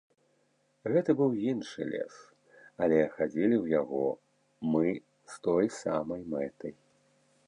[0.93, 2.15] Гэта быў іншы лес,
[2.85, 4.03] але хадзілі ў яго
[4.73, 4.85] мы
[5.35, 6.73] з той самай мэтай.